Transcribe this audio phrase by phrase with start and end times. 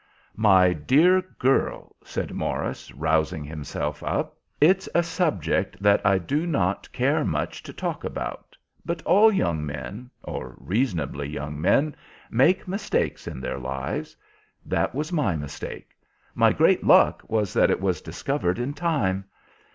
[0.41, 6.91] "My dear girl," said Morris, rousing himself up, "it's a subject that I do not
[6.91, 11.95] care much to talk about, but all young men, or reasonably young men,
[12.31, 14.17] make mistakes in their lives.
[14.65, 15.89] That was my mistake.
[16.33, 19.25] My great luck was that it was discovered in time.